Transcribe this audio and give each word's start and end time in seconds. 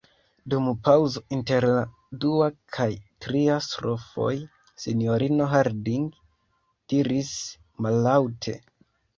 Dum 0.51 0.67
paŭzo 0.85 1.21
inter 1.35 1.67
la 1.71 1.83
dua 2.23 2.47
kaj 2.77 2.87
tria 3.25 3.57
strofoj, 3.67 4.31
sinjorino 4.87 5.51
Harding 5.53 6.11
diris 6.95 7.31
mallaŭte: 7.87 8.61